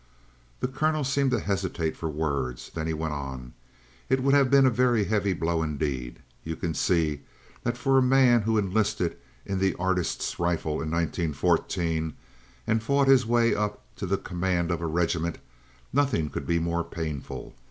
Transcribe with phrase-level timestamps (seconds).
[0.61, 3.53] The Colonel seemed to hesitate for words; then he went on:
[4.09, 6.23] "It would have been a very heavy blow indeed.
[6.43, 7.21] You can see
[7.61, 12.15] that for a man who enlisted in the Artists' Rifles in 1914,
[12.65, 15.37] and fought his way up to the command of a regiment,
[15.93, 17.53] nothing could be more painful.